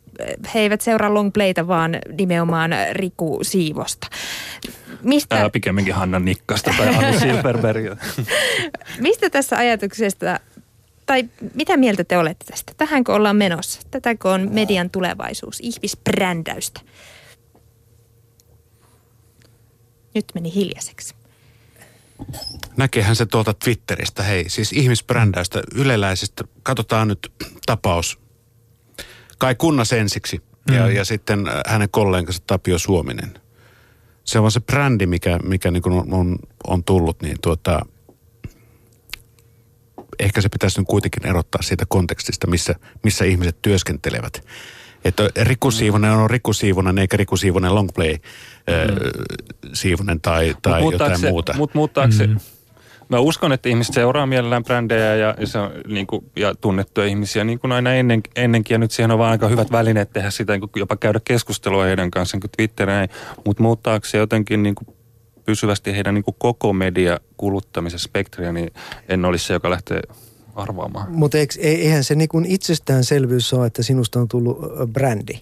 [0.53, 4.07] he eivät seuraa longplayta, vaan nimenomaan Riku Siivosta.
[5.01, 5.35] Mistä...
[5.35, 7.95] Ää, pikemminkin Hanna Nikkasta tai Anni Silverbergia.
[8.99, 10.39] Mistä tässä ajatuksesta,
[11.05, 12.73] tai mitä mieltä te olette tästä?
[12.77, 13.81] Tähänkö ollaan menossa?
[13.91, 16.81] Tätäkö on median tulevaisuus, ihmisbrändäystä?
[20.15, 21.20] Nyt meni hiljaiseksi.
[22.77, 27.33] Näkehän se tuolta Twitteristä, hei, siis ihmisbrändäystä, yleläisistä, katsotaan nyt
[27.65, 28.19] tapaus.
[29.37, 30.41] Kai Kunnas ensiksi
[30.73, 30.91] ja, mm.
[30.91, 33.33] ja sitten hänen kollegansa Tapio Suominen.
[34.23, 37.85] Se on se brändi, mikä, mikä niin kuin on, on, on tullut, niin tuota,
[40.19, 44.45] ehkä se pitäisi nyt kuitenkin erottaa siitä kontekstista, missä, missä ihmiset työskentelevät.
[45.05, 48.19] Että Riku Siivonen on Riku Siivonen eikä Riku Siivonen longplay mm.
[49.73, 51.53] Siivonen tai, tai mut jotain se, muuta.
[51.57, 52.17] Mutta muuttaako mm.
[52.17, 52.29] se,
[53.11, 57.07] Mä uskon, että ihmiset seuraa mielellään brändejä ja, ja, se on, niin kuin, ja tunnettuja
[57.07, 58.75] ihmisiä niin kuin aina ennen, ennenkin.
[58.75, 61.83] Ja nyt siihen on vaan aika hyvät välineet tehdä sitä, niin kuin jopa käydä keskustelua
[61.83, 62.89] heidän kanssaan niin kuin Twitter
[63.45, 64.87] Mutta muuttaako se jotenkin niin kuin
[65.45, 68.71] pysyvästi heidän niin kuin koko media kuluttamisen spektriä, niin
[69.09, 70.01] en olisi se, joka lähtee
[70.55, 71.11] arvaamaan.
[71.11, 74.57] Mutta eihän se niin itsestäänselvyys ole, että sinusta on tullut
[74.93, 75.41] brändi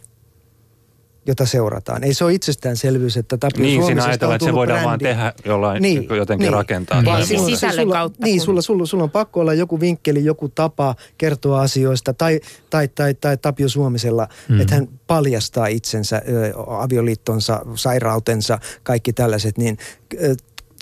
[1.29, 2.03] jota seurataan.
[2.03, 4.87] Ei se ole itsestäänselvyys, että Tapio Niin, siinä ajatellaan, että se voidaan brändi.
[4.87, 6.53] vaan tehdä jollain, niin, jotenkin niin.
[6.53, 7.05] rakentaa.
[7.05, 8.25] Vaan siis sisällön sulla, kautta.
[8.25, 12.13] Niin, sulla, sulla, sulla on pakko olla joku vinkkeli, joku tapa kertoa asioista.
[12.13, 14.61] Tai, tai, tai, tai Tapio Suomisella, mm.
[14.61, 16.21] että hän paljastaa itsensä,
[16.67, 19.57] avioliittonsa, sairautensa, kaikki tällaiset.
[19.57, 19.77] Niin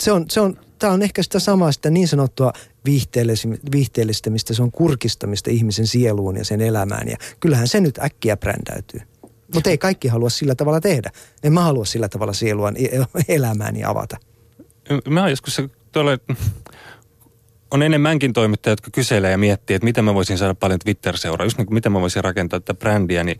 [0.00, 2.52] se on, se on, tämä on ehkä sitä samaa, sitä niin sanottua
[3.72, 7.08] viihteellistämistä, se on kurkistamista ihmisen sieluun ja sen elämään.
[7.08, 9.00] Ja kyllähän se nyt äkkiä brändäytyy.
[9.54, 11.10] Mutta ei kaikki halua sillä tavalla tehdä.
[11.42, 12.72] En mä halua sillä tavalla sielua
[13.28, 14.16] elämääni avata.
[15.08, 15.62] Mä oon joskus
[15.92, 16.18] tuolla,
[17.70, 21.46] on enemmänkin toimittajia, jotka kyselee ja miettii, että miten mä voisin saada paljon Twitter-seuraa.
[21.46, 23.38] Just niin kuin miten mä voisin rakentaa tätä brändiä, niin,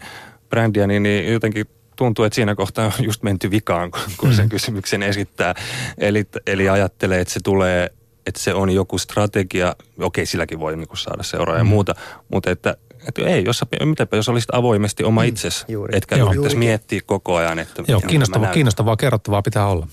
[0.48, 1.66] brändiä, niin, niin jotenkin
[1.98, 4.48] tuntuu, että siinä kohtaa on just menty vikaan, kun sen mm.
[4.48, 5.54] kysymyksen esittää.
[5.98, 7.90] Eli, eli ajattelee, että se tulee,
[8.26, 9.76] että se on joku strategia.
[10.00, 11.70] Okei, silläkin voi niin saada seuraa ja mm.
[11.70, 11.94] muuta,
[12.28, 12.76] mutta että
[13.08, 15.96] että ei, jos, mitäpä jos olisit avoimesti oma mm, itsesi, juuri.
[15.96, 17.58] etkä yrittäisi miettiä koko ajan.
[17.58, 19.86] Että Joo, kiinnostavaa, kiinnostavaa kerrottavaa pitää olla.